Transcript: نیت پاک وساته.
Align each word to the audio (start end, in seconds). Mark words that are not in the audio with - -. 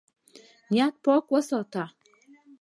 نیت 0.71 0.95
پاک 1.05 1.25
وساته. 1.33 1.83